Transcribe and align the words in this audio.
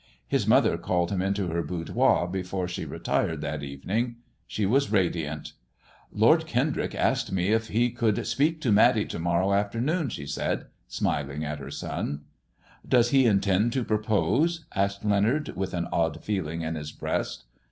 His 0.27 0.47
mother 0.47 0.79
called 0.79 1.11
him 1.11 1.21
into 1.21 1.49
her 1.49 1.61
boudoir 1.61 2.25
before 2.27 2.67
she 2.67 2.85
retired 2.85 3.39
that 3.41 3.61
evening. 3.61 4.15
She 4.47 4.65
was 4.65 4.91
radiant. 4.91 5.53
Lord 6.11 6.47
Kendrick 6.47 6.95
asked 6.95 7.31
me 7.31 7.49
if 7.49 7.67
he 7.67 7.91
could 7.91 8.25
speak 8.25 8.61
to 8.61 8.71
Matty 8.71 9.05
to 9.05 9.19
morrow 9.19 9.53
afternoon," 9.53 10.09
she 10.09 10.25
said, 10.25 10.65
smiling 10.87 11.45
at 11.45 11.59
her 11.59 11.69
son. 11.69 12.21
"Does 12.89 13.11
he 13.11 13.27
intend 13.27 13.73
to 13.73 13.83
proposed' 13.83 14.65
asked 14.73 15.05
Leonard, 15.05 15.49
with 15.55 15.71
an 15.75 15.87
odd 15.93 16.23
feeling 16.23 16.63
in 16.63 16.73
his 16.73 16.91
breast. 16.91 17.43